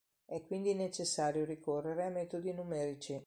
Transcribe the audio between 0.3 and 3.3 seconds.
quindi necessario ricorrere a metodi numerici.